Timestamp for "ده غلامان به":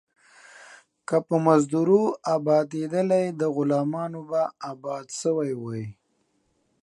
3.39-4.41